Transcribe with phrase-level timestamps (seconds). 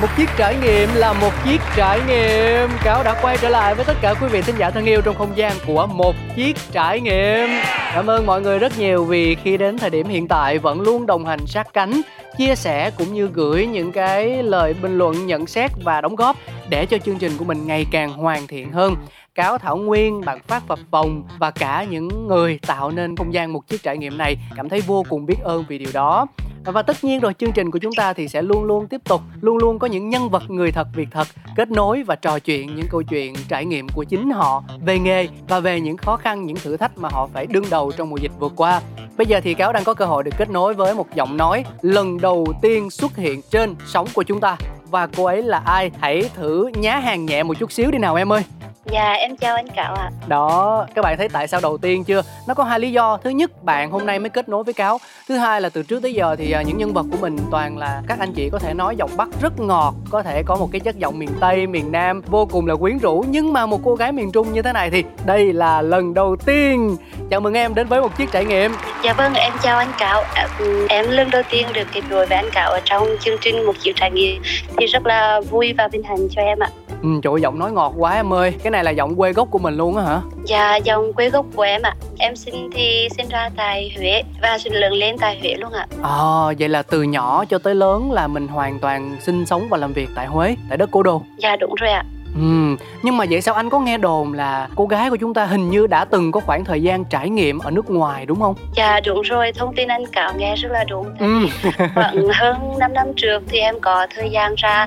[0.00, 2.70] một chiếc trải nghiệm là một chiếc trải nghiệm.
[2.84, 5.14] Cáo đã quay trở lại với tất cả quý vị thính giả thân yêu trong
[5.14, 7.48] không gian của một chiếc trải nghiệm.
[7.94, 11.06] Cảm ơn mọi người rất nhiều vì khi đến thời điểm hiện tại vẫn luôn
[11.06, 12.00] đồng hành sát cánh,
[12.38, 16.36] chia sẻ cũng như gửi những cái lời bình luận, nhận xét và đóng góp
[16.68, 18.96] để cho chương trình của mình ngày càng hoàn thiện hơn.
[19.34, 23.52] Cáo thảo nguyên, bạn phát phập phòng và cả những người tạo nên không gian
[23.52, 26.26] một chiếc trải nghiệm này cảm thấy vô cùng biết ơn vì điều đó
[26.72, 29.20] và tất nhiên rồi, chương trình của chúng ta thì sẽ luôn luôn tiếp tục,
[29.40, 32.76] luôn luôn có những nhân vật người thật, việc thật kết nối và trò chuyện
[32.76, 36.46] những câu chuyện trải nghiệm của chính họ về nghề và về những khó khăn,
[36.46, 38.80] những thử thách mà họ phải đương đầu trong mùa dịch vừa qua.
[39.16, 41.64] Bây giờ thì cáo đang có cơ hội được kết nối với một giọng nói
[41.82, 44.56] lần đầu tiên xuất hiện trên sóng của chúng ta.
[44.90, 45.90] Và cô ấy là ai?
[46.00, 48.42] Hãy thử nhá hàng nhẹ một chút xíu đi nào em ơi.
[48.90, 50.10] Dạ em chào anh Cáo ạ.
[50.26, 52.22] Đó, các bạn thấy tại sao đầu tiên chưa?
[52.48, 53.18] Nó có hai lý do.
[53.24, 54.98] Thứ nhất, bạn hôm nay mới kết nối với Cáo.
[55.28, 57.78] Thứ hai là từ trước tới giờ thì à, những nhân vật của mình toàn
[57.78, 60.68] là các anh chị có thể nói giọng Bắc rất ngọt Có thể có một
[60.72, 63.24] cái chất giọng miền Tây, miền Nam vô cùng là quyến rũ.
[63.28, 66.36] Nhưng mà một cô gái miền Trung như thế này thì đây là lần đầu
[66.46, 66.96] tiên.
[67.30, 68.72] Chào mừng em đến với một chiếc trải nghiệm.
[69.04, 70.48] Dạ vâng, em chào anh Cáo à,
[70.88, 73.74] Em lần đầu tiên được kết nối với anh Cáo ở trong chương trình một
[73.80, 74.42] chiếc trải nghiệm.
[74.76, 76.70] Thì rất là vui và vinh hạnh cho em ạ
[77.02, 78.54] Ừ, trời ơi, giọng nói ngọt quá em ơi.
[78.62, 80.20] Cái này là giọng quê gốc của mình luôn á hả?
[80.44, 81.94] Dạ, giọng quê gốc của em ạ.
[82.18, 85.86] Em sinh thì sinh ra tại Huế Và sinh lớn lên tại Huế luôn ạ.
[86.02, 89.76] À, vậy là từ nhỏ cho tới lớn là mình hoàn toàn sinh sống và
[89.76, 91.22] làm việc tại Huế Tại đất cố đô.
[91.38, 92.04] Dạ đúng rồi ạ
[92.36, 95.44] Ừ, nhưng mà vậy sao anh có nghe đồn là cô gái của chúng ta
[95.44, 98.54] hình như đã từng có khoảng thời gian trải nghiệm ở nước ngoài đúng không?
[98.74, 101.06] Dạ đúng rồi, thông tin anh Cáo nghe rất là đúng.
[101.18, 101.46] Ừ.
[101.94, 104.86] Khoảng hơn 5 năm trước thì em có thời gian ra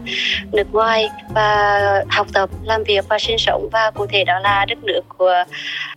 [0.51, 4.65] nước ngoài và học tập, làm việc và sinh sống và cụ thể đó là
[4.65, 5.43] đất nước của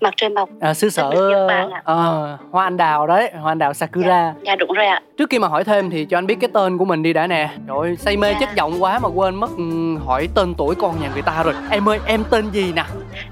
[0.01, 0.49] mặt trời mọc.
[0.61, 4.35] À, xứ sở uh, hoa anh đào đấy, hoa anh đào Sakura.
[4.37, 5.01] Dạ, dạ đúng rồi ạ.
[5.19, 7.27] Trước khi mà hỏi thêm thì cho anh biết cái tên của mình đi đã
[7.27, 7.51] nè.
[7.69, 8.39] Trời say mê dạ.
[8.41, 9.65] chất giọng quá mà quên mất ừ,
[10.07, 11.55] hỏi tên tuổi con nhà người ta rồi.
[11.71, 12.85] Em ơi em tên gì nè?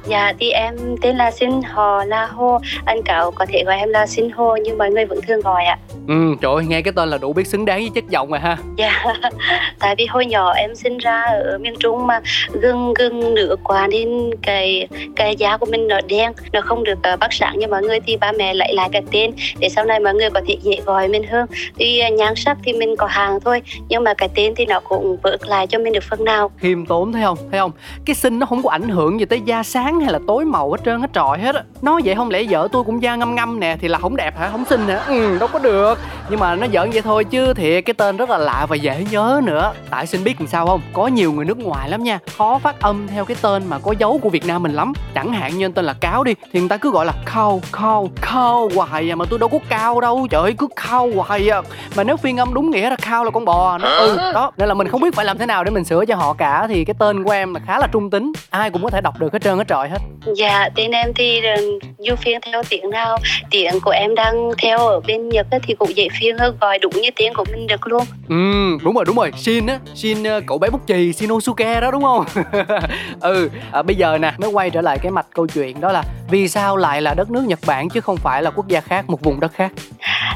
[0.06, 2.58] Dạ thì em tên là Sinh Hồ La Hô.
[2.84, 5.64] Anh cậu có thể gọi em là Sinh Hồ nhưng mọi người vẫn thường gọi
[5.64, 5.78] ạ.
[6.08, 8.40] Ừ trời ơi nghe cái tên là đủ biết xứng đáng với chất giọng rồi
[8.40, 8.56] ha.
[8.76, 9.04] Dạ
[9.78, 12.20] tại vì hồi nhỏ em sinh ra ở miền Trung mà
[12.52, 16.98] gừng gừng nửa quá nên cái cái da của mình nó đen nó không được
[17.12, 19.84] uh, bắt sáng như mọi người thì ba mẹ lại lại cái tên để sau
[19.84, 21.46] này mọi người có thể dễ gọi mình hơn.
[21.78, 24.80] Thì uh, nhan sắc thì mình có hàng thôi nhưng mà cái tên thì nó
[24.80, 26.50] cũng vượt lại cho mình được phần nào.
[26.58, 27.38] Khiêm tốn thấy không?
[27.50, 27.72] Thấy không
[28.04, 30.70] cái sinh nó không có ảnh hưởng gì tới da sáng hay là tối màu
[30.70, 31.62] hết trơn, hết trọi hết á.
[31.82, 34.38] Nói vậy không lẽ vợ tôi cũng da ngâm ngâm nè, thì là không đẹp
[34.38, 34.48] hả?
[34.52, 35.02] Không xinh hả?
[35.06, 35.98] Ừ đâu có được.
[36.30, 39.04] Nhưng mà nó giỡn vậy thôi chứ thì cái tên rất là lạ và dễ
[39.10, 39.72] nhớ nữa.
[39.90, 40.80] Tại xin biết làm sao không?
[40.92, 43.94] Có nhiều người nước ngoài lắm nha, khó phát âm theo cái tên mà có
[43.98, 44.92] dấu của việt nam mình lắm.
[45.14, 48.10] Chẳng hạn như tên là cáo đi, thì người ta cứ gọi là khâu khâu
[48.20, 50.26] khâu hoài à mà tôi đâu có cao đâu.
[50.30, 51.62] Trời ơi, cứ khâu hoài à.
[51.96, 54.52] Mà nếu phiên âm đúng nghĩa là khao là con bò, nó ừ đó.
[54.56, 56.66] Nên là mình không biết phải làm thế nào để mình sửa cho họ cả,
[56.68, 59.20] thì cái tên của em là khá là trung tính ai cũng có thể đọc
[59.20, 59.98] được hết trơn hết trọi hết.
[60.36, 61.62] Dạ tên em thì ờ,
[61.98, 63.18] du phiên theo tiếng nào?
[63.50, 66.92] Tiếng của em đang theo ở bên nhật thì cũng dễ phiên hơn gọi đúng
[66.92, 68.04] như tiếng của mình được luôn.
[68.28, 69.32] Ừ đúng rồi đúng rồi.
[69.36, 72.24] Shin á shin ờ, cậu bé bút chì shinosuke đó đúng không?
[73.20, 76.02] Ừ à, bây giờ nè mới quay trở lại cái mạch câu chuyện đó là
[76.30, 79.10] vì sao lại là đất nước nhật bản chứ không phải là quốc gia khác
[79.10, 79.72] một vùng đất khác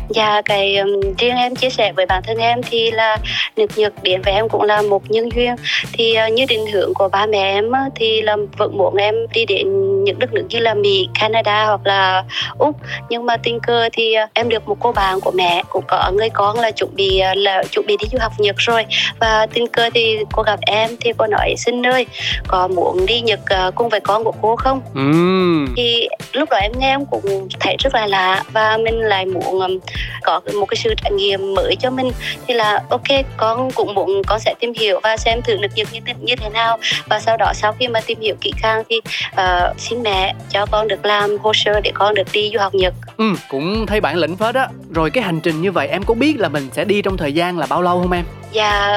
[0.08, 3.16] Dạ, cái um, riêng em chia sẻ với bản thân em thì là
[3.56, 5.54] nước Nhật đến với em cũng là một nhân duyên.
[5.92, 9.14] Thì uh, như định hướng của ba mẹ em uh, thì là vẫn muốn em
[9.34, 9.66] đi đến
[10.04, 12.24] những đất nước như là Mỹ, Canada hoặc là
[12.58, 12.76] Úc.
[13.08, 16.10] Nhưng mà tình cờ thì uh, em được một cô bạn của mẹ cũng có
[16.14, 18.84] người con là chuẩn bị uh, là chuẩn bị đi du học Nhật rồi.
[19.20, 22.06] Và tình cờ thì cô gặp em thì cô nói xin ơi,
[22.48, 24.80] có muốn đi Nhật uh, cùng với con của cô không?
[24.94, 25.74] Mm.
[25.76, 29.60] Thì lúc đó em nghe em cũng thấy rất là lạ và mình lại muốn
[29.60, 29.78] um,
[30.22, 32.10] có một cái sự trải nghiệm mới cho mình
[32.46, 35.86] thì là ok con cũng muốn con sẽ tìm hiểu và xem thử được những
[35.92, 39.00] như, như thế nào và sau đó sau khi mà tìm hiểu kỹ càng thì
[39.32, 42.74] uh, xin mẹ cho con được làm hồ sơ để con được đi du học
[42.74, 42.94] Nhật.
[43.16, 44.68] Ừ, cũng thấy bản lĩnh phết á.
[44.90, 47.32] Rồi cái hành trình như vậy em có biết là mình sẽ đi trong thời
[47.32, 48.24] gian là bao lâu không em?
[48.54, 48.92] Và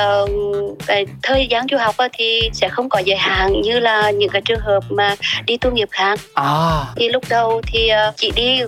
[0.88, 4.42] cái thời gian du học thì sẽ không có giới hạn như là những cái
[4.42, 5.16] trường hợp mà
[5.46, 6.20] đi tu nghiệp khác.
[6.34, 6.84] À.
[6.96, 8.62] thì lúc đầu thì ờ, chỉ đi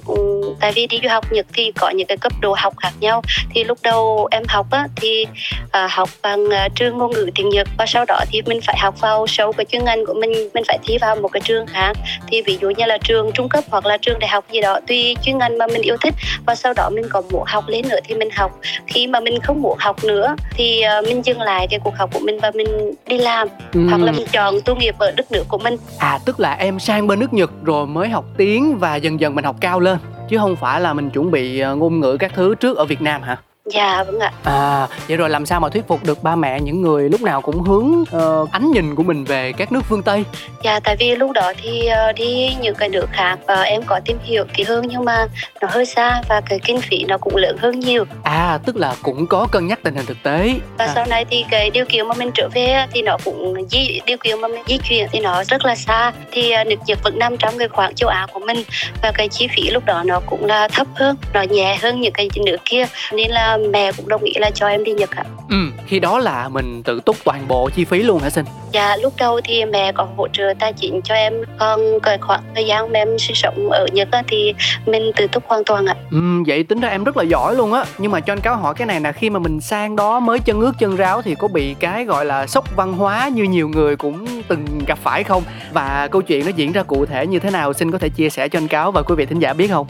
[0.59, 3.21] tại vì đi du học Nhật thì có những cái cấp độ học khác nhau.
[3.53, 5.25] Thì lúc đầu em học á thì
[5.71, 7.67] à, học bằng à, trường ngôn ngữ tiếng Nhật.
[7.77, 10.63] Và sau đó thì mình phải học vào sâu cái chuyên ngành của mình mình
[10.67, 11.97] phải thi vào một cái trường khác.
[12.27, 14.79] Thì ví dụ như là trường trung cấp hoặc là trường đại học gì đó
[14.87, 16.13] tùy chuyên ngành mà mình yêu thích.
[16.45, 18.51] Và sau đó mình có muốn học lên nữa thì mình học.
[18.87, 22.09] Khi mà mình không muốn học nữa thì uh, mình dừng lại cái cuộc học
[22.13, 22.67] của mình và mình
[23.07, 23.87] đi làm ừ.
[23.89, 26.79] hoặc là mình chọn tu nghiệp ở đất nước của mình à tức là em
[26.79, 29.97] sang bên nước Nhật rồi mới học tiếng và dần dần mình học cao lên
[30.29, 33.01] chứ không phải là mình chuẩn bị ờ, ngôn ngữ các thứ trước ở Việt
[33.01, 33.37] Nam hả?
[33.73, 34.31] Dạ vâng ạ.
[34.43, 37.41] À vậy rồi làm sao mà thuyết phục được ba mẹ những người lúc nào
[37.41, 40.23] cũng hướng uh, ánh nhìn của mình về các nước phương Tây?
[40.63, 43.99] Dạ tại vì lúc đó thì uh, đi những cái nước khác và em có
[44.05, 45.27] tìm hiểu kỹ hơn nhưng mà
[45.61, 48.05] nó hơi xa và cái kinh phí nó cũng lớn hơn nhiều.
[48.23, 50.53] À tức là cũng có cân nhắc tình hình thực tế.
[50.77, 50.91] Và à.
[50.95, 54.17] sau này thì cái điều kiện mà mình trở về thì nó cũng di điều
[54.17, 57.19] kiện mà mình di chuyển thì nó rất là xa thì uh, nước Nhật vẫn
[57.19, 58.63] nằm trong cái khoảng châu Á của mình
[59.01, 62.13] và cái chi phí lúc đó nó cũng là thấp hơn, nó nhẹ hơn những
[62.13, 65.23] cái nước kia nên là mẹ cũng đồng ý là cho em đi Nhật ạ.
[65.49, 65.57] Ừ,
[65.87, 68.45] khi đó là mình tự túc toàn bộ chi phí luôn hả sinh?
[68.71, 72.41] Dạ, lúc đầu thì mẹ có hỗ trợ tài chính cho em, còn cái khoảng
[72.55, 74.53] thời gian mà em sinh sống ở Nhật thì
[74.85, 75.95] mình tự túc hoàn toàn ạ.
[76.11, 76.17] Ừ,
[76.47, 77.83] vậy tính ra em rất là giỏi luôn á.
[77.97, 80.39] Nhưng mà cho anh cáo hỏi cái này là khi mà mình sang đó mới
[80.39, 83.69] chân ướt chân ráo thì có bị cái gọi là sốc văn hóa như nhiều
[83.69, 85.43] người cũng từng gặp phải không?
[85.73, 88.29] Và câu chuyện nó diễn ra cụ thể như thế nào xin có thể chia
[88.29, 89.87] sẻ cho anh cáo và quý vị thính giả biết không?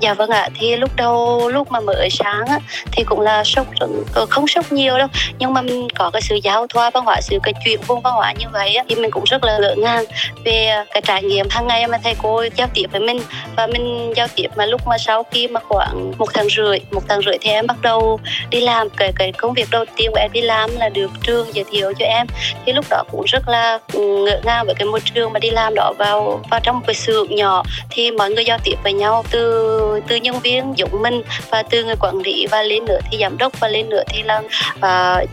[0.00, 2.58] Dạ vâng ạ, thì lúc đầu lúc mà mới sáng á
[2.92, 3.66] thì cũng là sốc
[4.14, 5.08] ờ, không sốc nhiều đâu.
[5.38, 8.14] Nhưng mà mình có cái sự giao thoa văn hóa, sự cái chuyện vùng văn
[8.14, 10.04] hóa như vậy thì mình cũng rất là ngỡ ngàng
[10.44, 13.20] về ờ, cái trải nghiệm hàng ngày mà thầy cô giao tiếp với mình.
[13.56, 17.02] Và mình giao tiếp mà lúc mà sau khi mà khoảng một tháng rưỡi, một
[17.08, 18.20] tháng rưỡi thì em bắt đầu
[18.50, 18.88] đi làm.
[18.96, 21.92] Cái cái công việc đầu tiên của em đi làm là được trường giới thiệu
[21.98, 22.26] cho em.
[22.66, 25.50] Thì lúc đó cũng rất là ừ, ngỡ ngàng với cái môi trường mà đi
[25.50, 27.62] làm đó vào vào trong một cái xưởng nhỏ.
[27.90, 31.84] Thì mọi người giao tiếp với nhau từ từ nhân viên giống mình và từ
[31.84, 34.38] người quản lý và lên nữa thì giám đốc và lên nữa thì là
[34.76, 35.28] uh,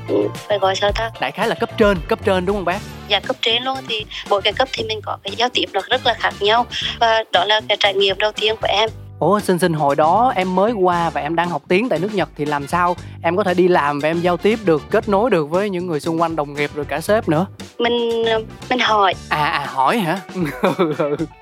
[0.47, 1.11] phải gọi sao ta?
[1.19, 2.79] Đại khái là cấp trên cấp trên đúng không bác?
[3.07, 3.77] Dạ cấp trên luôn.
[3.87, 6.65] Thì mỗi cái cấp thì mình có cái giao tiếp nó rất là khác nhau
[6.99, 8.89] và đó là cái trải nghiệm đầu tiên của em.
[9.19, 12.13] Ủa xin xin hồi đó em mới qua và em đang học tiếng tại nước
[12.13, 15.09] Nhật thì làm sao em có thể đi làm và em giao tiếp được kết
[15.09, 17.45] nối được với những người xung quanh đồng nghiệp rồi cả sếp nữa.
[17.79, 18.25] Mình
[18.69, 19.13] mình hỏi.
[19.29, 20.19] À à hỏi hả?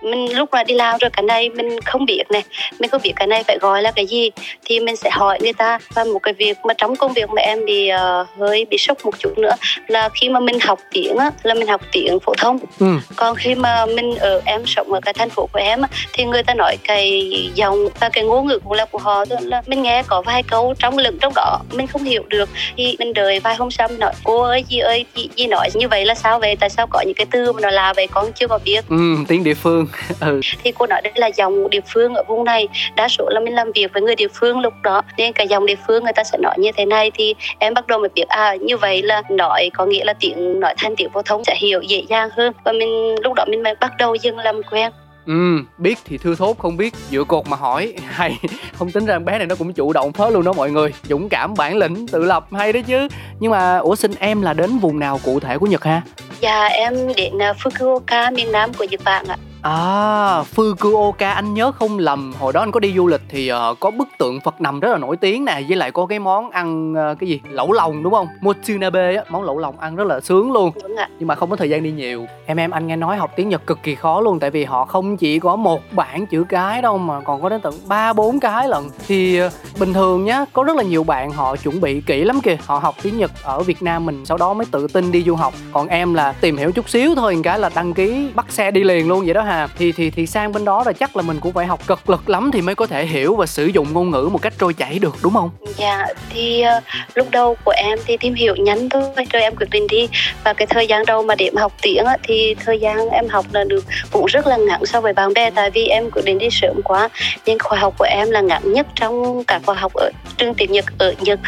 [0.01, 2.43] Mình lúc mà đi làm rồi cái này mình không biết này.
[2.79, 4.29] Mình không biết cái này phải gọi là cái gì.
[4.65, 5.79] Thì mình sẽ hỏi người ta.
[5.93, 9.05] Và một cái việc mà trong công việc mà em bị uh, hơi bị sốc
[9.05, 9.53] một chút nữa
[9.87, 12.59] là khi mà mình học tiếng á là mình học tiếng phổ thông.
[12.79, 12.87] Ừ.
[13.15, 16.25] còn khi mà mình ở em sống ở cái thành phố của em á, thì
[16.25, 19.39] người ta nói cái giọng và cái ngôn ngữ cũng là của họ thôi.
[19.41, 22.49] Là mình nghe có vài câu trong lưng trong đó mình không hiểu được.
[22.77, 25.69] Thì mình đợi vài hôm sau mình nói cô ơi gì ơi chị gì nói
[25.73, 26.55] như vậy là sao vậy?
[26.59, 28.07] Tại sao có những cái từ mà nó là vậy?
[28.07, 28.85] Con chưa có biết.
[28.89, 29.87] Ừ tiếng địa phương.
[30.19, 30.41] Ừ.
[30.63, 32.67] thì cô nói đây là dòng địa phương ở vùng này.
[32.95, 35.01] Đa số là mình làm việc với người địa phương lúc đó.
[35.17, 37.87] Nên cái dòng địa phương người ta sẽ nói như thế này thì em bắt
[37.87, 41.09] đầu mới biết à như vậy là nói có nghĩa là tiếng nói thành tiếng
[41.13, 42.53] phổ thông sẽ hiểu dễ dàng hơn.
[42.63, 44.91] Và mình lúc đó mình mới bắt đầu dừng làm quen
[45.27, 47.93] Ừ, biết thì thưa thốt không biết dựa cột mà hỏi.
[48.07, 48.39] Hay
[48.73, 50.93] không tính ra bé này nó cũng chủ động phớt luôn đó mọi người.
[51.09, 53.07] Dũng cảm bản lĩnh tự lập hay đấy chứ.
[53.39, 56.01] Nhưng mà ủa xin em là đến vùng nào cụ thể của nhật ha?
[56.39, 61.71] Dạ em đến à, fukuoka miền nam của nhật bản ạ À, Fukuoka anh nhớ
[61.71, 64.61] không lầm hồi đó anh có đi du lịch thì uh, có bức tượng Phật
[64.61, 67.41] nằm rất là nổi tiếng nè với lại có cái món ăn uh, cái gì
[67.49, 68.27] lẩu lòng đúng không?
[68.41, 70.71] Motsunabe á, món lẩu lòng ăn rất là sướng luôn.
[70.83, 71.09] Đúng ạ.
[71.19, 72.25] Nhưng mà không có thời gian đi nhiều.
[72.45, 74.85] Em em anh nghe nói học tiếng Nhật cực kỳ khó luôn tại vì họ
[74.85, 78.39] không chỉ có một bảng chữ cái đâu mà còn có đến tận ba bốn
[78.39, 78.89] cái lần.
[79.07, 82.41] Thì uh, bình thường nhá, có rất là nhiều bạn họ chuẩn bị kỹ lắm
[82.41, 82.57] kìa.
[82.65, 85.35] Họ học tiếng Nhật ở Việt Nam mình sau đó mới tự tin đi du
[85.35, 85.53] học.
[85.71, 88.83] Còn em là tìm hiểu chút xíu thôi, cái là đăng ký bắt xe đi
[88.83, 89.67] liền luôn vậy đó hà.
[89.77, 92.29] thì thì thì sang bên đó là chắc là mình cũng phải học cực lực
[92.29, 94.99] lắm thì mới có thể hiểu và sử dụng ngôn ngữ một cách trôi chảy
[94.99, 95.49] được đúng không?
[95.77, 96.83] Dạ thì uh,
[97.15, 99.03] lúc đầu của em thì tìm hiểu nhanh thôi
[99.33, 100.07] rồi em quyết định đi
[100.43, 103.27] và cái thời gian đầu mà để mà học tiếng á, thì thời gian em
[103.27, 106.25] học là được cũng rất là ngắn so với bạn bè tại vì em quyết
[106.25, 107.09] định đi sớm quá
[107.45, 110.71] nhưng khóa học của em là ngắn nhất trong cả khóa học ở trường tiếng
[110.71, 111.39] Nhật ở Nhật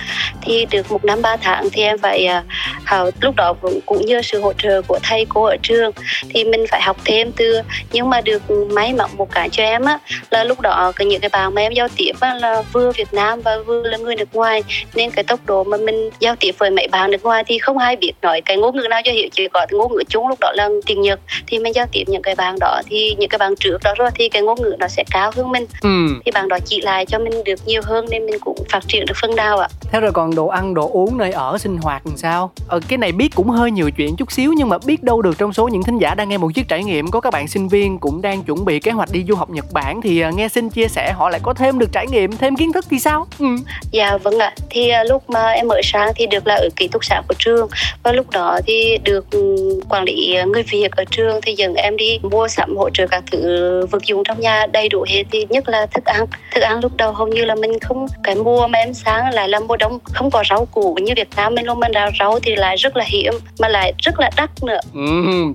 [0.42, 2.46] thì được một năm ba tháng thì em phải uh,
[2.86, 5.92] học lúc đó cũng, cũng như sự hỗ trợ của thầy cô ở trường
[6.30, 7.62] thì mình phải học thêm từ
[7.92, 10.00] nhưng mà được may mắn một cái cho em á
[10.30, 13.14] là lúc đó cái những cái bạn mà em giao tiếp á, là vừa Việt
[13.14, 14.64] Nam và vừa là người nước ngoài
[14.96, 17.78] nên cái tốc độ mà mình giao tiếp với mấy bạn nước ngoài thì không
[17.78, 20.40] ai biết nói cái ngôn ngữ nào cho hiểu chỉ có ngôn ngữ chung lúc
[20.40, 23.38] đó là tiếng Nhật thì mình giao tiếp những cái bạn đó thì những cái
[23.38, 25.66] bạn trước đó rồi thì cái ngôn ngữ nó sẽ cao hơn mình.
[25.82, 25.90] Ừ.
[26.26, 29.06] thì bạn đó chỉ lại cho mình được nhiều hơn nên mình cũng phát triển
[29.06, 29.68] được phần nào ạ.
[29.92, 32.52] Thế rồi còn đồ ăn đồ uống nơi ở sinh hoạt làm sao?
[32.68, 35.38] Ờ, cái này biết cũng hơi nhiều chuyện chút xíu nhưng mà biết đâu được
[35.38, 37.68] trong số những thính giả đang nghe một chiếc trải nghiệm, có các bạn sinh
[37.68, 40.48] viên cũng đang chuẩn bị kế hoạch đi du học Nhật Bản, thì à, nghe
[40.48, 43.28] xin chia sẻ họ lại có thêm được trải nghiệm, thêm kiến thức thì sao?
[43.40, 43.46] Ừ.
[43.92, 44.54] dạ vâng ạ.
[44.70, 47.34] Thì à, lúc mà em mở sang thì được là ở ký túc xá của
[47.40, 47.68] trường
[48.04, 49.58] và lúc đó thì được ừ,
[49.90, 53.24] quản lý người Việt ở trường thì dẫn em đi mua sắm, hỗ trợ các
[53.32, 55.24] thứ vật dụng trong nhà đầy đủ hết.
[55.32, 56.26] Thì nhất là thức ăn.
[56.56, 59.50] Thức ăn lúc đầu hầu như là mình không, cái mua mà em sáng lại
[59.50, 61.56] là mua đông, không có rau củ như Việt Nam.
[61.56, 64.49] Mình luôn mình đào rau thì lại rất là hiếm, mà lại rất là đắt
[64.62, 64.80] nữa.
[64.94, 65.02] Ừ,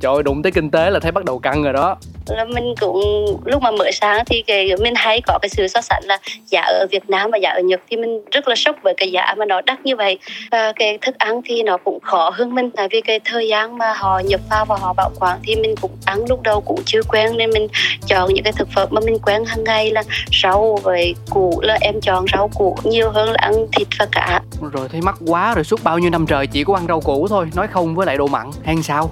[0.01, 1.97] trời ơi đụng tới kinh tế là thấy bắt đầu căng rồi đó
[2.29, 3.01] là mình cũng,
[3.45, 6.61] lúc mà mới sáng thì cái, mình hay có cái sự so sánh là giá
[6.61, 9.35] ở Việt Nam và giá ở Nhật thì mình rất là sốc với cái giá
[9.39, 10.19] mà nó đắt như vậy.
[10.51, 13.79] Và cái thức ăn thì nó cũng khó hơn mình, tại vì cái thời gian
[13.79, 16.83] mà họ nhập vào và họ bảo quản thì mình cũng ăn lúc đầu cũng
[16.87, 17.69] chưa quen nên mình
[18.07, 20.03] chọn những cái thực phẩm mà mình quen hàng ngày là
[20.43, 24.41] rau với củ, là em chọn rau củ nhiều hơn là ăn thịt và cá.
[24.73, 27.29] Rồi thấy mắc quá rồi, suốt bao nhiêu năm trời chỉ có ăn rau củ
[27.29, 29.11] thôi, nói không với lại đồ mặn hay sao?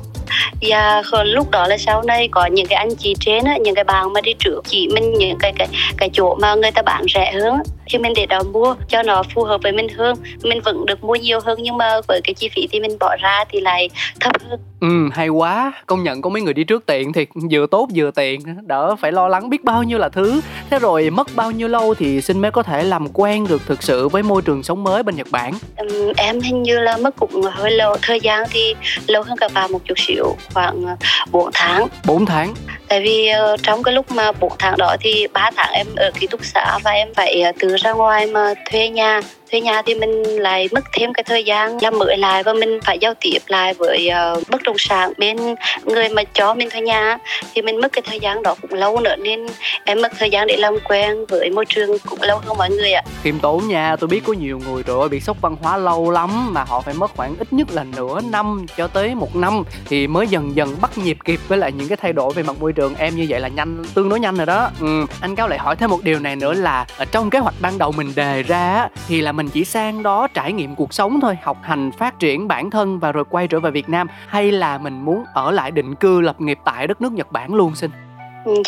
[0.61, 3.75] Dạ, và lúc đó là sau này có những cái anh chị trên á, những
[3.75, 6.83] cái bạn mà đi trước chỉ mình những cái cái cái chỗ mà người ta
[6.83, 7.55] bán rẻ hơn
[7.87, 10.17] thì mình để đó mua cho nó phù hợp với mình hơn.
[10.43, 13.17] Mình vẫn được mua nhiều hơn nhưng mà với cái chi phí thì mình bỏ
[13.21, 13.89] ra thì lại
[14.21, 14.61] thấp hơn.
[14.81, 15.73] Ừ hay quá.
[15.87, 18.41] Công nhận có mấy người đi trước tiện thì vừa tốt vừa tiện.
[18.67, 20.41] Đỡ phải lo lắng biết bao nhiêu là thứ.
[20.71, 23.83] Thế rồi mất bao nhiêu lâu thì xin mới có thể làm quen được thực
[23.83, 25.53] sự với môi trường sống mới bên nhật bản?
[25.77, 28.75] Um, em hình như là mất cũng hơi lâu thời gian thì
[29.07, 30.85] lâu hơn các bạn một chút xíu khoảng
[31.31, 31.87] 4 tháng.
[32.07, 32.55] 4 tháng?
[32.89, 36.11] Tại vì uh, trong cái lúc mà 4 tháng đó thì 3 tháng em ở
[36.21, 39.21] ký túc xá và em phải uh, từ ra ngoài mà thuê nhà
[39.53, 42.79] thuê nhà thì mình lại mất thêm cái thời gian làm mới lại và mình
[42.85, 45.37] phải giao tiếp lại với uh, bất động sản bên
[45.85, 47.19] người mà cho mình thuê nhà.
[47.55, 49.47] Thì mình mất cái thời gian đó cũng lâu nữa nên
[49.85, 52.93] em mất thời gian để làm quen với môi trường cũng lâu hơn mọi người
[52.93, 53.03] ạ.
[53.23, 56.55] Khiêm tốn nha tôi biết có nhiều người rồi bị sốc văn hóa lâu lắm
[56.55, 60.07] mà họ phải mất khoảng ít nhất là nửa năm cho tới một năm thì
[60.07, 62.73] mới dần dần bắt nhịp kịp với lại những cái thay đổi về mặt môi
[62.73, 62.95] trường.
[62.95, 64.71] Em như vậy là nhanh tương đối nhanh rồi đó.
[64.81, 65.07] Ừ.
[65.21, 67.79] anh cao lại hỏi thêm một điều này nữa là ở trong kế hoạch ban
[67.79, 71.21] đầu mình đề ra thì là mình mình chỉ sang đó trải nghiệm cuộc sống
[71.21, 74.53] thôi, học hành, phát triển bản thân và rồi quay trở về việt nam, hay
[74.53, 77.75] là mình muốn ở lại định cư lập nghiệp tại đất nước nhật bản luôn
[77.75, 77.91] xin?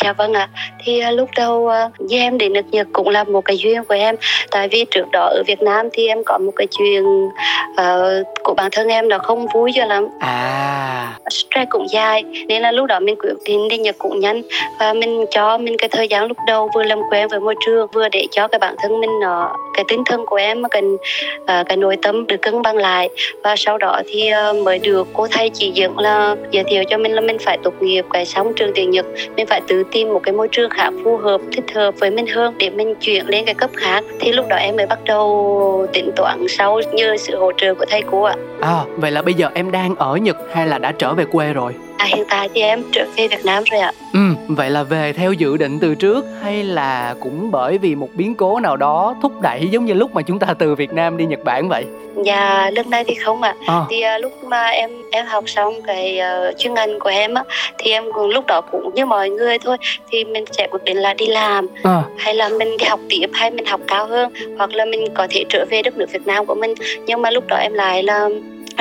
[0.03, 0.49] Dạ vâng ạ.
[0.83, 3.83] Thì uh, lúc đầu uh, với em đến nước Nhật cũng là một cái duyên
[3.83, 4.15] của em.
[4.51, 8.53] Tại vì trước đó ở Việt Nam thì em có một cái chuyện uh, của
[8.53, 10.07] bản thân em là không vui cho lắm.
[10.19, 11.13] À.
[11.29, 14.41] Stress cũng dài nên là lúc đó mình quyết định đi Nhật cũng nhanh
[14.79, 17.87] và mình cho mình cái thời gian lúc đầu vừa làm quen với môi trường
[17.93, 21.67] vừa để cho cái bản thân mình nó cái tinh thần của em cần uh,
[21.67, 23.09] cái nội tâm được cân bằng lại
[23.43, 26.97] và sau đó thì uh, mới được cô thầy chỉ dẫn là giới thiệu cho
[26.97, 29.05] mình là mình phải tốt nghiệp cái xong trường tiếng Nhật
[29.35, 32.27] mình phải tự tìm một cái môi trường khác phù hợp, thích hợp với mình
[32.27, 34.03] hơn để mình chuyển lên cái cấp khác.
[34.19, 37.85] Thì lúc đó em mới bắt đầu tính toán sau nhờ sự hỗ trợ của
[37.89, 38.35] thầy cô ạ.
[38.61, 41.53] À vậy là bây giờ em đang ở Nhật hay là đã trở về quê
[41.53, 41.73] rồi?
[41.97, 43.91] À, hiện tại thì em trở về Việt Nam rồi ạ.
[44.13, 48.09] Ừ, vậy là về theo dự định từ trước hay là cũng bởi vì một
[48.13, 51.17] biến cố nào đó thúc đẩy giống như lúc mà chúng ta từ Việt Nam
[51.17, 51.85] đi Nhật Bản vậy?
[52.25, 53.55] Dạ, lúc này thì không ạ.
[53.65, 53.73] À.
[53.73, 53.81] À.
[53.89, 57.43] Thì uh, lúc mà em em học xong cái uh, chuyên ngành của em á,
[57.77, 59.77] thì em cũng lúc đó cũng như mọi người thôi,
[60.11, 62.03] thì mình sẽ quyết định là đi làm, à.
[62.17, 65.27] hay là mình đi học tiếp, hay mình học cao hơn, hoặc là mình có
[65.29, 66.73] thể trở về đất nước Việt Nam của mình.
[67.05, 68.29] Nhưng mà lúc đó em lại là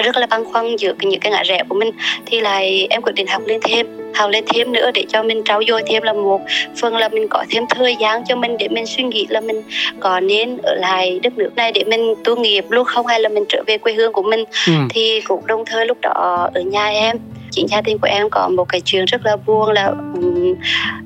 [0.03, 1.91] rất là băn khoăn giữa những cái ngã rẽ của mình
[2.27, 5.43] thì lại em quyết định học lên thêm học lên thêm nữa để cho mình
[5.45, 6.41] trau dồi thêm là một
[6.81, 9.63] phần là mình có thêm thời gian cho mình để mình suy nghĩ là mình
[10.01, 13.29] có nên ở lại đất nước này để mình tu nghiệp luôn không hay là
[13.29, 14.73] mình trở về quê hương của mình ừ.
[14.91, 17.17] thì cũng đồng thời lúc đó ở nhà em
[17.51, 20.55] chị gia đình của em có một cái chuyện rất là buồn là um,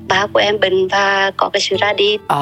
[0.07, 2.37] ba của em bệnh và có cái sự ra đi à.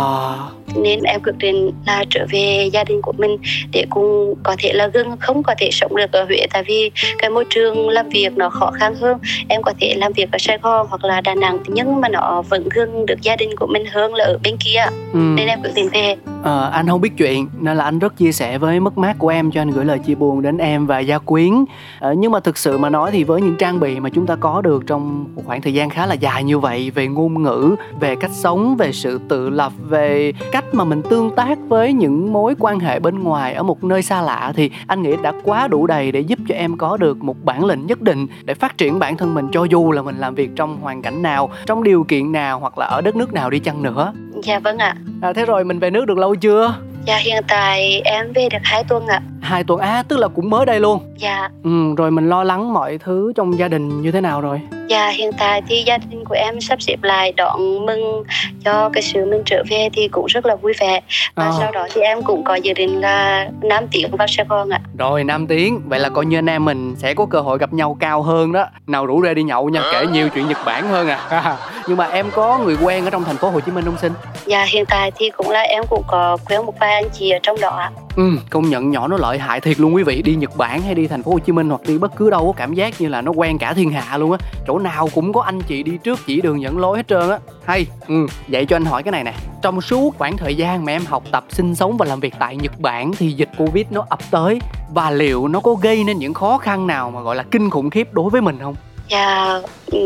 [0.75, 3.37] Nên em quyết định là trở về gia đình của mình
[3.71, 6.45] để cùng có thể là gần không có thể sống được ở Huế.
[6.53, 9.17] Tại vì cái môi trường làm việc nó khó khăn hơn.
[9.47, 12.41] Em có thể làm việc ở Sài Gòn hoặc là Đà Nẵng nhưng mà nó
[12.41, 14.85] vẫn gần được gia đình của mình hơn là ở bên kia.
[15.13, 15.19] Ừ.
[15.19, 16.15] nên em quyết định về.
[16.43, 19.27] À, anh không biết chuyện nên là anh rất chia sẻ với mất mát của
[19.27, 21.65] em cho anh gửi lời chia buồn đến em và gia quyến.
[21.99, 24.35] À, nhưng mà thực sự mà nói thì với những trang bị mà chúng ta
[24.35, 27.75] có được trong một khoảng thời gian khá là dài như vậy về ngôn ngữ
[27.99, 32.33] về cách sống về sự tự lập về cách mà mình tương tác với những
[32.33, 35.67] mối quan hệ bên ngoài ở một nơi xa lạ thì anh nghĩ đã quá
[35.67, 38.77] đủ đầy để giúp cho em có được một bản lĩnh nhất định để phát
[38.77, 41.83] triển bản thân mình cho dù là mình làm việc trong hoàn cảnh nào trong
[41.83, 44.13] điều kiện nào hoặc là ở đất nước nào đi chăng nữa.
[44.43, 44.95] Dạ vâng ạ.
[45.21, 46.75] À, thế rồi mình về nước được lâu chưa?
[47.05, 49.21] Dạ hiện tại em về được 2 tuần ạ.
[49.41, 52.43] Hai tuần á à, tức là cũng mới đây luôn dạ ừ rồi mình lo
[52.43, 55.97] lắng mọi thứ trong gia đình như thế nào rồi Dạ hiện tại thì gia
[55.97, 58.23] đình của em sắp xếp lại đón mừng
[58.65, 61.01] cho cái sự mình trở về thì cũng rất là vui vẻ
[61.35, 61.51] và à.
[61.59, 64.81] sau đó thì em cũng có dự định là Nam Tiến vào Sài Gòn ạ.
[64.97, 67.73] Rồi Nam Tiến, vậy là coi như anh em mình sẽ có cơ hội gặp
[67.73, 68.65] nhau cao hơn đó.
[68.87, 71.57] Nào rủ ra đi nhậu nha, kể nhiều chuyện Nhật Bản hơn à.
[71.87, 74.11] Nhưng mà em có người quen ở trong thành phố Hồ Chí Minh không xin?
[74.45, 77.39] Dạ hiện tại thì cũng là em cũng có quen một vài anh chị ở
[77.43, 77.91] trong đó ạ.
[78.15, 80.21] Ừ, công nhận nhỏ nó lợi hại thiệt luôn quý vị.
[80.21, 82.45] Đi Nhật Bản hay đi thành phố Hồ Chí Minh hoặc đi bất cứ đâu
[82.45, 84.37] có cảm giác như là nó quen cả thiên hạ luôn á.
[84.67, 87.39] Chỗ nào cũng có anh chị đi trước chỉ đường dẫn lối hết trơn á.
[87.65, 89.33] Hay ừ vậy cho anh hỏi cái này nè.
[89.61, 92.55] Trong suốt khoảng thời gian mà em học tập, sinh sống và làm việc tại
[92.55, 94.59] Nhật Bản thì dịch Covid nó ập tới
[94.93, 97.89] và liệu nó có gây nên những khó khăn nào mà gọi là kinh khủng
[97.89, 98.75] khiếp đối với mình không?
[99.09, 99.59] Dạ
[99.91, 99.97] ừ,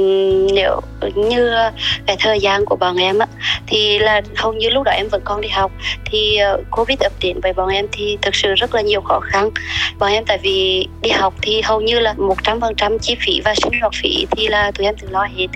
[0.54, 0.82] nếu
[1.16, 1.52] như
[2.08, 3.28] cái thời gian của bọn em á,
[3.68, 5.72] thì là hầu như lúc đó em vẫn còn đi học,
[6.06, 9.20] thì ờ, covid ập đến với bọn em thì thực sự rất là nhiều khó
[9.20, 9.50] khăn.
[10.00, 13.16] Bọn em tại vì đi học thì hầu như là một trăm phần trăm chi
[13.26, 15.48] phí và sinh hoạt phí thì là tụi em tự lo hết.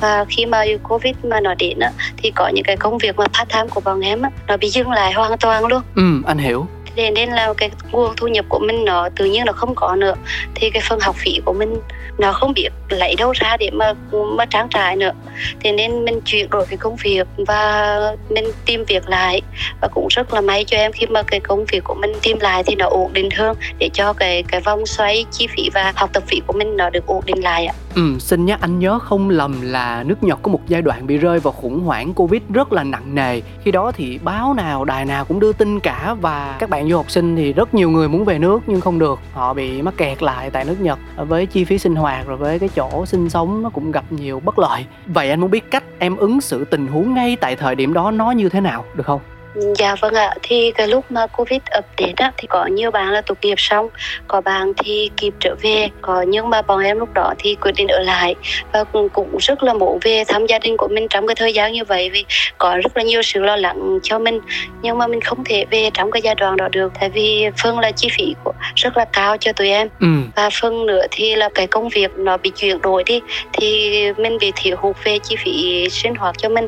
[0.00, 3.24] Và khi mà covid mà nó đến á, thì có những cái công việc mà
[3.26, 5.82] part time của bọn em á, nó bị dừng lại hoàn toàn luôn.
[5.96, 6.66] Ừ anh hiểu
[6.96, 9.96] thế nên là cái nguồn thu nhập của mình nó tự nhiên nó không có
[9.96, 10.14] nữa.
[10.54, 11.76] Thì cái phần học phí của mình
[12.18, 13.92] nó không biết lấy đâu ra để mà
[14.36, 15.12] mà trang trải nữa.
[15.60, 19.42] Thế nên mình chuyển đổi cái công việc và mình tìm việc lại.
[19.80, 22.38] Và cũng rất là may cho em khi mà cái công việc của mình tìm
[22.40, 25.92] lại thì nó ổn định hơn để cho cái cái vòng xoay chi phí và
[25.96, 27.74] học tập phí của mình nó được ổn định lại ạ.
[27.94, 31.16] Ừ, xin nhắc anh nhớ không lầm là nước Nhật có một giai đoạn bị
[31.16, 33.40] rơi vào khủng hoảng Covid rất là nặng nề.
[33.62, 36.96] Khi đó thì báo nào, đài nào cũng đưa tin cả và các bạn du
[36.96, 39.18] học sinh thì rất nhiều người muốn về nước nhưng không được.
[39.32, 42.58] Họ bị mắc kẹt lại tại nước Nhật với chi phí sinh hoạt rồi với
[42.58, 44.86] cái chỗ sinh sống nó cũng gặp nhiều bất lợi.
[45.06, 48.10] Vậy anh muốn biết cách em ứng xử tình huống ngay tại thời điểm đó
[48.10, 49.20] nó như thế nào được không?
[49.54, 53.10] Dạ vâng ạ, thì cái lúc mà Covid ập đến á, thì có nhiều bạn
[53.10, 53.88] là tốt nghiệp xong,
[54.28, 57.72] có bạn thì kịp trở về, có nhưng mà bọn em lúc đó thì quyết
[57.76, 58.34] định ở lại
[58.72, 61.52] và cũng, cũng rất là muốn về thăm gia đình của mình trong cái thời
[61.52, 62.24] gian như vậy vì
[62.58, 64.40] có rất là nhiều sự lo lắng cho mình.
[64.82, 67.78] Nhưng mà mình không thể về trong cái giai đoạn đó được tại vì phần
[67.78, 69.88] là chi phí của rất là cao cho tụi em.
[70.00, 70.06] Ừ.
[70.36, 73.20] và phần nữa thì là cái công việc nó bị chuyển đổi đi
[73.52, 76.66] thì mình bị thiếu hụt về chi phí sinh hoạt cho mình.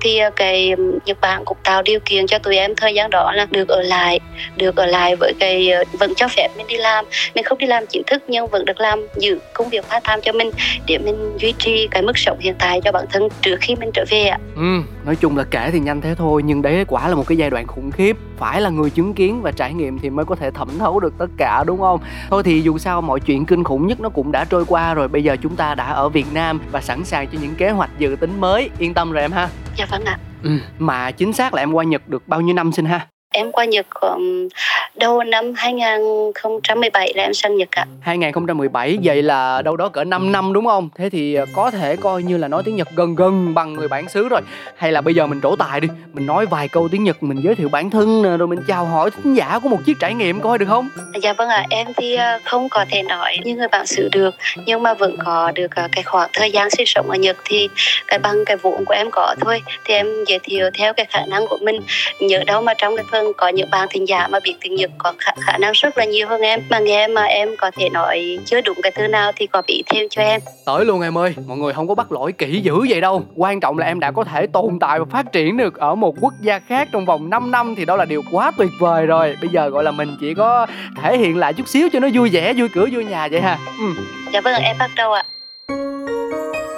[0.00, 0.74] Thì cái
[1.04, 3.82] Nhật Bản cũng tạo điều kiện cho tụi em thời gian đó là được ở
[3.82, 4.20] lại
[4.56, 7.04] được ở lại với cái ờ, vẫn cho phép mình đi làm.
[7.34, 10.20] Mình không đi làm chính thức nhưng vẫn được làm giữ công việc part time
[10.22, 10.50] cho mình
[10.86, 13.90] để mình duy trì cái mức sống hiện tại cho bản thân trước khi mình
[13.94, 14.38] trở về ạ.
[14.56, 17.38] Ừ nói chung là kể thì nhanh thế thôi nhưng đấy quả là một cái
[17.38, 18.16] giai đoạn khủng khiếp.
[18.36, 21.14] Phải là người chứng kiến và trải nghiệm thì mới có thể thẩm thấu được
[21.18, 22.00] tất cả đúng không?
[22.30, 25.08] Thôi thì dù sao mọi chuyện kinh khủng nhất nó cũng đã trôi qua rồi
[25.08, 27.90] bây giờ chúng ta đã ở việt nam và sẵn sàng cho những kế hoạch
[27.98, 28.70] dự tính mới.
[28.78, 29.48] Yên tâm rồi em ha.
[29.76, 32.72] Dạ vâng ạ Ừ, mà chính xác là em qua Nhật được bao nhiêu năm
[32.72, 33.08] xin ha?
[33.36, 34.48] Em qua Nhật um,
[34.94, 37.86] đầu năm 2017 là em sang Nhật ạ.
[38.00, 40.88] 2017 vậy là đâu đó cỡ 5 năm đúng không?
[40.96, 43.88] Thế thì ờ, có thể coi như là nói tiếng Nhật gần gần bằng người
[43.88, 44.40] bản xứ rồi.
[44.76, 47.40] Hay là bây giờ mình trổ tài đi, mình nói vài câu tiếng Nhật mình
[47.44, 50.14] giới thiệu bản thân nè rồi mình chào hỏi thính giả của một chiếc trải
[50.14, 50.88] nghiệm coi được không?
[51.22, 54.34] Dạ vâng ạ, em thì ờ, không có thể nói như người bản xứ được
[54.66, 57.68] nhưng mà vẫn có được ờ, cái khoảng thời gian sinh sống ở Nhật thì
[58.06, 61.20] cái bằng cái vốn của em có thôi thì em giới thiệu theo cái khả
[61.28, 61.80] năng của mình
[62.20, 64.90] nhớ đâu mà trong cái phần có những bạn thính giả mà biết tiếng Nhật
[64.98, 66.60] có khả, khả năng rất là nhiều hơn em.
[66.70, 69.82] Mà nghe mà em có thể nói chưa đúng cái thứ nào thì có bị
[69.86, 70.40] thêm cho em.
[70.66, 73.22] Tới luôn em ơi mọi người không có bắt lỗi kỹ dữ vậy đâu.
[73.36, 76.14] Quan trọng là em đã có thể tồn tại và phát triển được ở một
[76.20, 79.36] quốc gia khác trong vòng 5 năm thì đó là điều quá tuyệt vời rồi.
[79.40, 80.66] Bây giờ gọi là mình chỉ có
[81.02, 83.58] thể hiện lại chút xíu cho nó vui vẻ vui cửa vui nhà vậy ha.
[83.78, 84.02] Ừ.
[84.32, 85.24] dạ vâng em bắt đầu ạ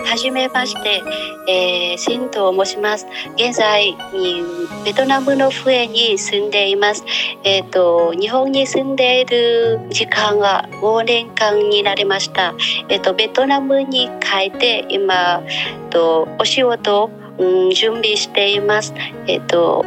[0.07, 1.03] はじめまして、
[1.49, 3.07] えー、新藤申します。
[3.35, 4.42] 現在に
[4.85, 7.05] ベトナムの笛に住んでいます。
[7.42, 12.55] えっ、ー、と日本に住んでいる時間が5年間になりました。
[12.88, 15.42] えっ、ー、とベトナムに帰って今
[15.90, 18.95] とお仕事を、うん、準備しています。
[19.27, 19.85] えっ、と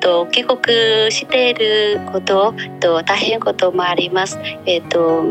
[0.00, 4.38] と帰国していることと大変こともあります。
[4.66, 5.22] えっ、ー、と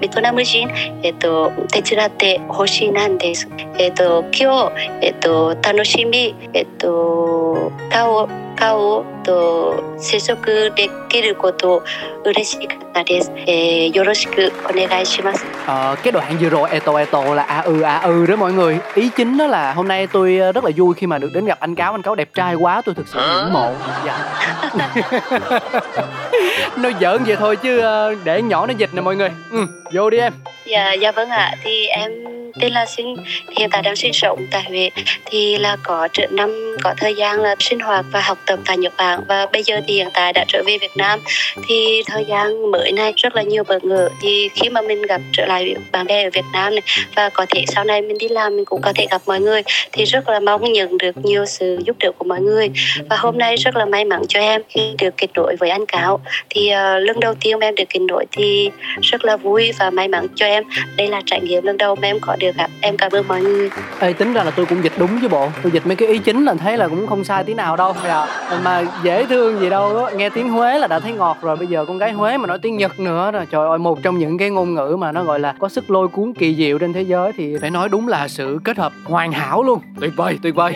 [0.00, 0.68] ベトナム人
[1.02, 3.48] えっ、ー、と手伝ってほしいなんです。
[3.78, 8.28] えっ、ー、と今日えっ、と楽しみえっ、と顔
[8.59, 11.83] 顔と接触できること
[12.25, 13.31] 嬉しかったです。
[13.47, 15.45] えー、よろしくお願いします。
[15.65, 19.09] Ờ, cái đoạn vừa rồi eto eto là a ư a ư đó mọi người ý
[19.09, 21.75] chính đó là hôm nay tôi rất là vui khi mà được đến gặp anh
[21.75, 23.71] cáo anh cáo đẹp trai quá tôi thực sự ngưỡng mộ
[24.05, 24.39] dạ
[26.76, 29.30] nói giỡn vậy thôi chứ ờ, để nhỏ nó dịch nè mọi người.
[29.50, 30.32] Ừ, vô đi em.
[30.66, 31.54] Dạ dạ vâng ạ.
[31.64, 32.12] Thì em
[32.60, 33.16] tên là sinh
[33.58, 34.90] hiện tại đang sinh sống tại Huế.
[35.24, 38.78] Thì là có trợ năm có thời gian là sinh hoạt và học tập tại
[38.78, 39.20] Nhật Bản.
[39.28, 41.20] Và bây giờ thì hiện tại đã trở về Việt Nam.
[41.68, 44.08] Thì thời gian mới này rất là nhiều bỡ ngỡ.
[44.22, 46.82] Thì khi mà mình gặp trở lại bạn bè ở Việt Nam này
[47.16, 49.62] và có thể sau này mình đi làm mình cũng có thể gặp mọi người
[49.92, 52.70] thì rất là mong nhận được nhiều sự giúp đỡ của mọi người.
[53.10, 55.86] Và hôm nay rất là may mắn cho em khi được kết nối với anh
[55.86, 58.70] Cáo thì uh, lần đầu tiên em được kết nối thì
[59.02, 60.64] rất là vui và may mắn cho em.
[60.96, 63.40] Đây là trải nghiệm lần đầu mà em có được gặp em cảm ơn mọi
[63.40, 63.70] người.
[64.00, 65.48] Ê, tính ra là tôi cũng dịch đúng chứ bộ.
[65.62, 67.94] Tôi dịch mấy cái ý chính là thấy là cũng không sai tí nào đâu.
[68.04, 68.26] Dạ.
[68.64, 71.56] mà dễ thương gì đâu nghe tiếng Huế là đã thấy ngọt rồi.
[71.56, 74.18] Bây giờ con gái Huế mà nói tiếng Nhật nữa rồi trời ơi một trong
[74.18, 76.92] những cái ngôn ngữ mà nó gọi là có sức lôi cuốn kỳ diệu trên
[76.92, 79.80] thế giới thì phải nói đúng là sự kết hợp hoàn hảo luôn.
[80.00, 80.72] Tuyệt vời tuyệt vời.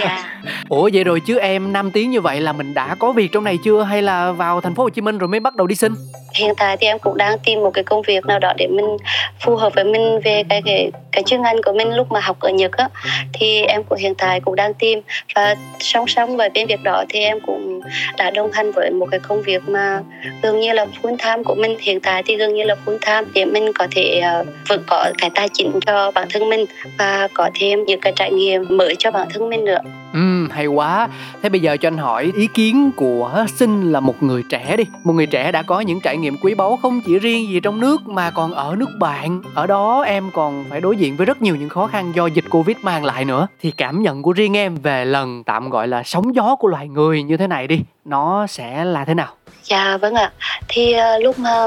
[0.00, 0.31] Dạ
[0.68, 3.44] ủa vậy rồi chứ em năm tiếng như vậy là mình đã có việc trong
[3.44, 3.82] này chưa?
[3.82, 5.92] Hay là vào thành phố Hồ Chí Minh rồi mới bắt đầu đi xin?
[6.34, 8.96] Hiện tại thì em cũng đang tìm một cái công việc nào đó để mình
[9.44, 12.36] phù hợp với mình về cái cái cái chuyên ngành của mình lúc mà học
[12.40, 12.88] ở Nhật á.
[13.32, 15.00] Thì em cũng hiện tại cũng đang tìm
[15.34, 17.80] và song song với bên việc đó thì em cũng
[18.16, 20.00] đã đồng hành với một cái công việc mà
[20.42, 21.76] gần như là full time của mình.
[21.80, 25.10] Hiện tại thì gần như là full time để mình có thể uh, vẫn có
[25.18, 26.64] cái tài chính cho bản thân mình
[26.98, 29.78] và có thêm những cái trải nghiệm mới cho bản thân mình nữa.
[30.12, 31.08] Ừ, hay quá.
[31.42, 34.84] Thế bây giờ cho anh hỏi ý kiến của Sinh là một người trẻ đi.
[35.04, 37.80] Một người trẻ đã có những trải nghiệm quý báu không chỉ riêng gì trong
[37.80, 39.42] nước mà còn ở nước bạn.
[39.54, 42.44] Ở đó em còn phải đối diện với rất nhiều những khó khăn do dịch
[42.50, 43.46] Covid mang lại nữa.
[43.60, 46.88] Thì cảm nhận của riêng em về lần tạm gọi là sóng gió của loài
[46.88, 49.34] người như thế này đi, nó sẽ là thế nào?
[49.62, 50.32] Dạ vâng ạ.
[50.68, 51.66] Thì uh, lúc mà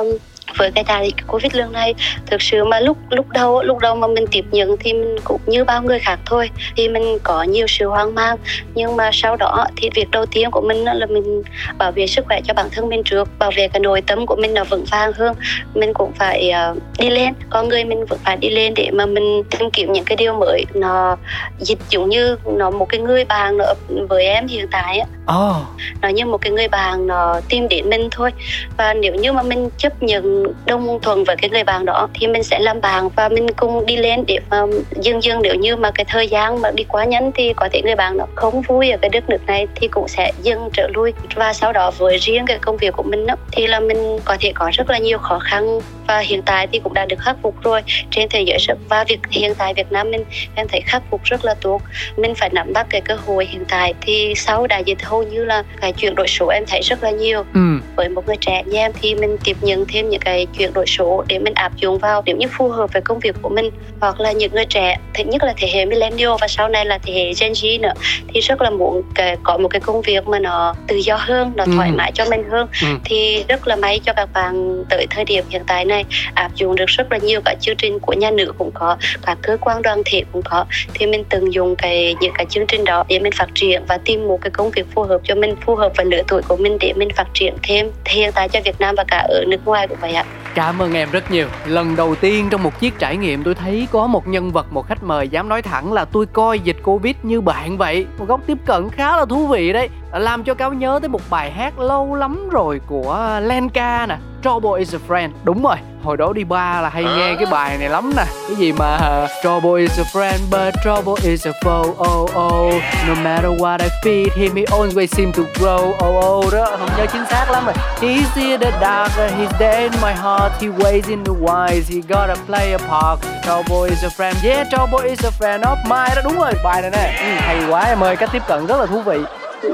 [0.57, 1.93] với cái đại dịch covid lần này.
[2.25, 5.41] Thực sự mà lúc lúc đầu lúc đầu mà mình tiếp nhận thì mình cũng
[5.45, 6.49] như bao người khác thôi.
[6.75, 8.37] Thì mình có nhiều sự hoang mang.
[8.75, 11.41] Nhưng mà sau đó thì việc đầu tiên của mình là mình
[11.77, 13.29] bảo vệ sức khỏe cho bản thân mình trước.
[13.39, 15.35] Bảo vệ cái nội tâm của mình là vững vàng hơn.
[15.73, 17.33] Mình cũng phải uh, đi lên.
[17.49, 20.33] Con người mình vẫn phải đi lên để mà mình tìm kiếm những cái điều
[20.33, 20.65] mới.
[20.73, 21.17] Nó
[21.59, 23.73] dịch giống như nó một cái người bạn nữa
[24.09, 25.05] với em hiện tại á.
[25.35, 25.55] Oh.
[26.01, 28.31] nó như một cái người bạn nó tìm đến mình thôi.
[28.77, 32.27] Và nếu như mà mình chấp nhận đồng thuận với cái người bạn đó thì
[32.27, 34.61] mình sẽ làm bạn và mình cùng đi lên để mà
[35.01, 37.81] dần dần nếu như mà cái thời gian mà đi quá nhanh thì có thể
[37.81, 40.87] người bạn nó không vui ở cái đất nước này thì cũng sẽ dần trở
[40.93, 41.13] lui.
[41.35, 44.37] Và sau đó với riêng cái công việc của mình đó, thì là mình có
[44.39, 45.79] thể có rất là nhiều khó khăn.
[46.07, 47.81] Và hiện tại thì cũng đã được khắc phục rồi.
[48.11, 48.57] Trên thế giới
[48.89, 50.23] và việc hiện tại Việt Nam mình
[50.55, 51.81] em thấy khắc phục rất là tốt.
[52.17, 53.93] Mình phải nắm bắt cái cơ hội hiện tại.
[54.01, 57.11] Thì sau đại dịch hầu như là cái chuyển đổi số em thấy rất là
[57.11, 57.43] nhiều.
[57.53, 57.59] Ừ.
[57.95, 60.85] với một người trẻ như em thì mình tiếp nhận thêm những cái chuyển đổi
[60.85, 63.69] số để mình áp dụng vào nếu như phù hợp với công việc của mình.
[63.99, 66.97] Hoặc là những người trẻ thứ nhất là thế hệ millennial và sau này là
[66.97, 67.93] thế hệ Gen Z nữa
[68.27, 71.51] thì rất là muốn cái, có một cái công việc mà nó tự do hơn
[71.55, 71.95] nó thoải ừ.
[71.95, 72.67] mái cho mình hơn.
[72.81, 72.87] Ừ.
[73.05, 76.75] thì rất là may cho các bạn tới thời điểm hiện tại này áp dụng
[76.75, 79.81] được rất là nhiều các chương trình của nhà nước cũng có các cơ quan
[79.81, 80.65] đoàn thể cũng có.
[80.93, 83.97] Thì mình tận dụng cái những cái chương trình đó để mình phát triển và
[84.05, 86.55] tìm một cái công việc phù hợp cho mình phù hợp với lứa tuổi của
[86.55, 87.91] mình để mình phát triển thêm.
[88.05, 90.23] Hiện tại cho Việt Nam và cả ở nước ngoài cũng vậy ạ
[90.55, 91.47] Cảm ơn em rất nhiều.
[91.65, 94.87] Lần đầu tiên trong một chiếc trải nghiệm tôi thấy có một nhân vật, một
[94.87, 98.05] khách mời dám nói thẳng là tôi coi dịch Covid như bạn vậy.
[98.17, 99.89] Một góc tiếp cận khá là thú vị đấy.
[100.13, 104.17] Làm cho cáo nhớ tới một bài hát lâu lắm rồi của Lenka nè.
[104.43, 105.29] Trouble is a friend.
[105.43, 108.23] Đúng rồi, hồi đó đi ba là hay nghe cái bài này lắm nè.
[108.47, 111.89] Cái gì mà uh, trouble is a friend but trouble is a foe.
[111.89, 112.73] Oh oh
[113.07, 115.93] no matter what I feed him he always seem to grow.
[116.05, 117.73] Oh oh đó không nhớ chính xác lắm rồi.
[118.01, 120.51] He's in the dark he's there in my heart.
[120.61, 123.19] He waits in the wise he gotta play a part.
[123.43, 126.15] Trouble is a friend yeah trouble is a friend of mine.
[126.15, 127.17] Đó đúng rồi bài này nè.
[127.19, 129.17] Ừ, hay quá em ơi cách tiếp cận rất là thú vị.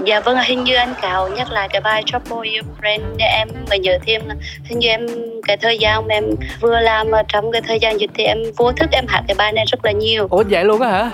[0.06, 3.48] Dạ vâng, hình như anh Cào nhắc lại cái bài Trouble Your Friend để em
[3.70, 5.08] mới nhớ thêm là hình như em
[5.48, 6.24] cái thời gian mà em
[6.62, 9.52] vừa làm trong cái thời gian dịch thì em vô thức em hát cái bài
[9.52, 10.28] này rất là nhiều.
[10.30, 11.12] Ủa vậy luôn á hả?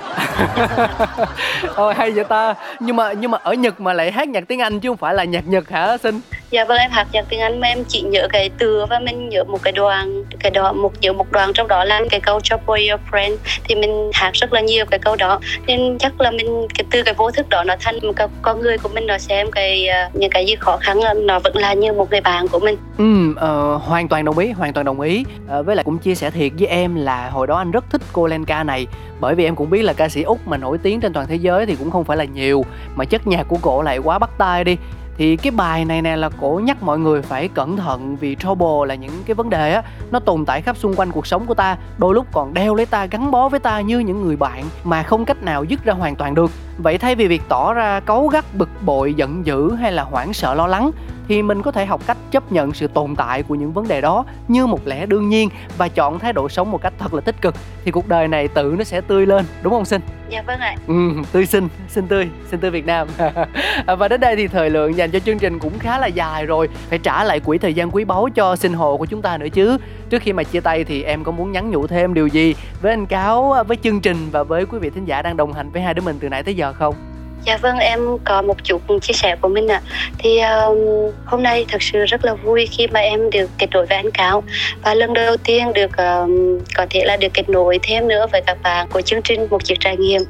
[1.75, 2.53] Ôi hay vậy ta.
[2.79, 5.13] Nhưng mà nhưng mà ở Nhật mà lại hát nhạc tiếng Anh chứ không phải
[5.13, 6.21] là nhạc Nhật hả Sinh?
[6.51, 9.29] Dạ vâng em hát nhạc tiếng Anh mà em chỉ nhớ cái từ và mình
[9.29, 12.39] nhớ một cái đoạn cái đoạn một nhớ một đoạn trong đó là cái câu
[12.43, 13.35] cho boy Your Friend.
[13.63, 15.39] Thì mình hát rất là nhiều cái câu đó.
[15.67, 18.61] Nên chắc là mình cái từ cái vô thức đó nó thành một cái con
[18.61, 21.73] người của mình nó xem cái à, những cái gì khó khăn nó vẫn là
[21.73, 22.77] như một người bạn của mình.
[22.97, 25.25] Ừ uh, hoàn toàn đồng ý hoàn toàn đồng ý.
[25.59, 28.01] Uh, với lại cũng chia sẻ thiệt với em là hồi đó anh rất thích
[28.13, 28.87] cô Lenka này.
[29.19, 31.35] Bởi vì em cũng biết là ca sĩ úc mà nổi tiếng trên toàn thế
[31.35, 32.65] giới thì cũng không phải là nhiều.
[32.95, 34.77] Mà chất nhạc của cổ lại quá bắt tai đi
[35.17, 38.87] thì cái bài này nè là cổ nhắc mọi người phải cẩn thận vì trouble
[38.87, 41.53] là những cái vấn đề á, nó tồn tại khắp xung quanh cuộc sống của
[41.53, 44.63] ta, đôi lúc còn đeo lấy ta, gắn bó với ta như những người bạn
[44.83, 46.51] mà không cách nào dứt ra hoàn toàn được.
[46.77, 50.33] Vậy thay vì việc tỏ ra cấu gắt, bực bội, giận dữ hay là hoảng
[50.33, 50.91] sợ, lo lắng
[51.27, 54.01] thì mình có thể học cách chấp nhận sự tồn tại của những vấn đề
[54.01, 57.21] đó như một lẽ đương nhiên và chọn thái độ sống một cách thật là
[57.21, 57.55] tích cực.
[57.85, 60.01] Thì cuộc đời này tự nó sẽ tươi lên đúng không sinh?
[60.29, 60.75] Dạ vâng ạ.
[60.87, 60.93] Ừ,
[61.31, 63.07] tươi xinh xinh tươi xinh tươi việt nam.
[63.97, 66.69] Và đến đây thì thời lượng dành cho chương trình cũng khá là dài rồi.
[66.89, 69.49] Phải trả lại quỹ thời gian quý báu cho sinh hồ của chúng ta nữa
[69.49, 69.77] chứ.
[70.09, 72.91] Trước khi mà chia tay thì em có muốn nhắn nhủ thêm điều gì với
[72.91, 75.81] anh cáo với chương trình và với quý vị thính giả đang đồng hành với
[75.81, 79.13] hai đứa mình từ nãy tới giờ không Dạ vâng, em có một chút chia
[79.13, 79.81] sẻ của mình ạ.
[79.83, 79.91] À.
[80.17, 80.77] Thì um,
[81.25, 84.11] hôm nay thật sự rất là vui khi mà em được kết nối với anh
[84.11, 84.43] Cáo
[84.83, 88.41] và lần đầu tiên được um, có thể là được kết nối thêm nữa với
[88.41, 90.21] các bạn của chương trình một chiếc trải nghiệm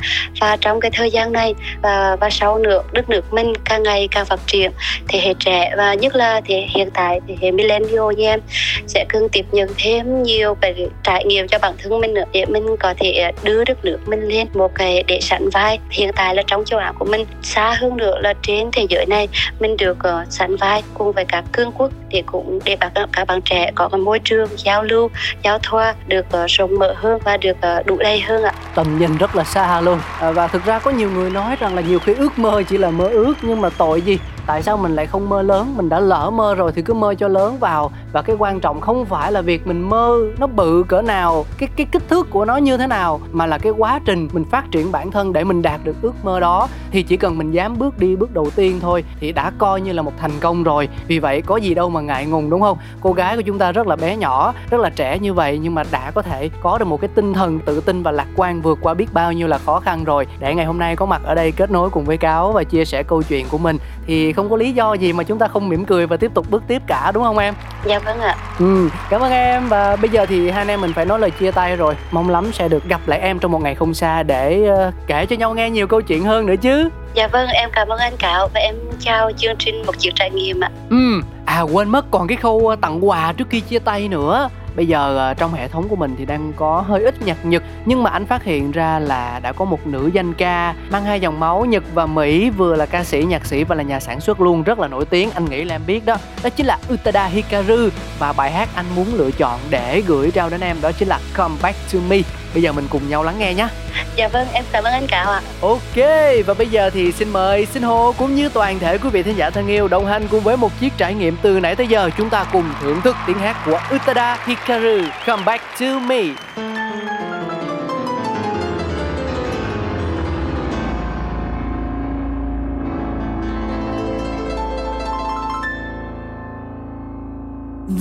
[0.41, 4.07] và trong cái thời gian này và và sau nữa đất nước mình càng ngày
[4.11, 4.71] càng phát triển
[5.07, 8.39] thế hệ trẻ và nhất là thế hiện tại thế hệ millennial như em
[8.87, 12.45] sẽ cần tiếp nhận thêm nhiều cái trải nghiệm cho bản thân mình nữa để
[12.45, 16.35] mình có thể đưa đất nước mình lên một cái để sẵn vai hiện tại
[16.35, 19.27] là trong châu Á của mình xa hơn nữa là trên thế giới này.
[19.59, 22.91] Mình được ờ, uh, sẵn vai cùng với các cương quốc để cũng để các
[23.11, 25.09] các bạn trẻ có cái môi trường giao lưu
[25.43, 28.53] giao thoa được uh, rộng mở hơn và được uh, đủ đầy hơn ạ.
[28.75, 29.99] Tầm nhìn rất là xa luôn.
[30.19, 32.77] À, và thực ra có nhiều người nói rằng là nhiều khi ước mơ chỉ
[32.77, 34.17] là mơ ước nhưng mà tội gì?
[34.47, 35.73] Tại sao mình lại không mơ lớn?
[35.77, 37.91] Mình đã lỡ mơ rồi thì cứ mơ cho lớn vào.
[38.11, 41.69] Và cái quan trọng không phải là việc mình mơ nó bự cỡ nào, cái
[41.75, 44.71] cái kích thước của nó như thế nào, mà là cái quá trình mình phát
[44.71, 46.67] triển bản thân để mình đạt được ước mơ đó.
[46.91, 49.91] Thì chỉ cần mình dám bước đi bước đầu tiên thôi thì đã coi như
[49.91, 50.89] là một thành công rồi.
[51.07, 52.77] Vì vậy có gì đâu mà ngại ngùng, đúng không?
[53.01, 55.75] Cô gái của chúng ta rất là bé nhỏ, rất là trẻ như vậy nhưng
[55.75, 58.61] mà đã có thể có được một cái tinh thần tự tin và lạc quan
[58.61, 60.27] vượt qua biết bao nhiêu là khó khăn rồi.
[60.39, 62.85] Để ngày hôm nay có mặt ở đây kết nối cùng với cáo và chia
[62.85, 65.69] sẻ câu chuyện của mình thì không có lý do gì mà chúng ta không
[65.69, 67.53] mỉm cười và tiếp tục bước tiếp cả đúng không em?
[67.85, 68.35] Dạ vâng ạ.
[68.59, 69.67] Ừ cảm ơn em.
[69.69, 71.95] Và bây giờ thì hai anh em mình phải nói lời chia tay rồi.
[72.11, 75.25] Mong lắm sẽ được gặp lại em trong một ngày không xa để uh, kể
[75.25, 76.89] cho nhau nghe nhiều câu chuyện hơn nữa chứ.
[77.13, 80.29] Dạ vâng em cảm ơn anh cạo và em chào chương trình một chiều trải
[80.29, 80.69] nghiệm ạ.
[80.89, 81.21] Ừ.
[81.45, 84.87] À quên mất còn cái khâu ờ, tặng quà trước khi chia tay nữa bây
[84.87, 88.03] giờ ờ, trong hệ thống của mình thì đang có hơi ít nhạc nhật, nhưng
[88.03, 91.39] mà anh phát hiện ra là đã có một nữ danh ca mang hai dòng
[91.39, 94.41] máu nhật và mỹ, vừa là ca sĩ, nhạc sĩ và là nhà sản xuất
[94.41, 95.31] luôn, rất là nổi tiếng.
[95.31, 97.89] Anh nghĩ là em biết đó đó chính là Utada Hikaru.
[98.19, 101.19] Và bài hát anh muốn lựa chọn để gửi trao đến em đó chính là
[101.33, 102.17] Come Back to Me
[102.53, 103.67] bây giờ mình cùng nhau lắng nghe nhé
[104.15, 105.41] dạ vâng em cảm ơn anh Cạo ạ.
[105.61, 105.97] Ok
[106.45, 109.37] và bây giờ thì xin mời xin hô cũng như toàn thể quý vị thính
[109.37, 112.09] giả thân yêu đồng hành cùng với một chiếc trải nghiệm từ nãy tới giờ
[112.17, 116.23] chúng ta cùng thưởng thức tiếng hát của Utada Hikaru Come Back to Me.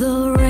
[0.00, 0.45] The rain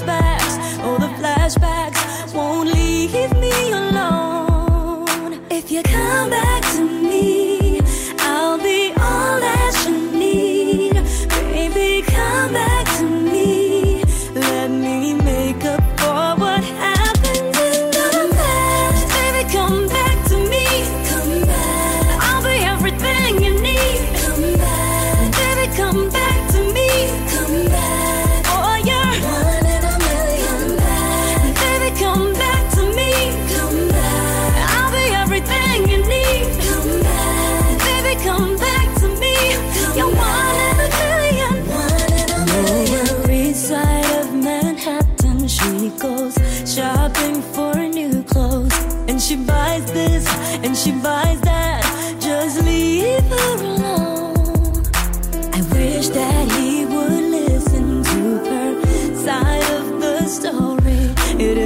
[0.00, 0.31] the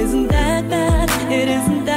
[0.07, 1.96] isn't that bad, it isn't that